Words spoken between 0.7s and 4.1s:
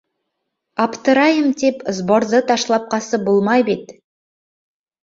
Аптырайым тип, сборҙы ташлап ҡасып булмай бит...